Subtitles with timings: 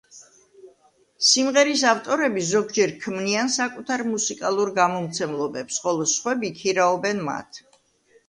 [1.31, 7.61] სიმღერის ავტორები ზოგჯერ ქმნიან საკუთარ მუსიკალურ გამომცემლობებს, ხოლო სხვები ქირაობენ მათ.